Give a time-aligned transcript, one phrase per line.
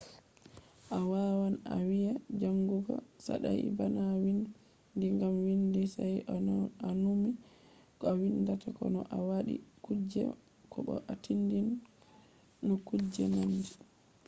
[0.95, 2.93] a wawan a wiya jangugo
[3.25, 6.33] saɗai bana windi gam windi saito
[6.81, 7.29] a numi
[7.99, 10.23] ko a windata ko no a waɗi kuje
[10.71, 11.67] ko bo a tindan
[12.65, 13.71] no kuje nandi